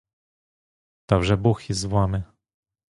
Та 1.05 1.17
вже 1.17 1.35
бог 1.35 1.61
із 1.69 1.83
вами. 1.83 2.23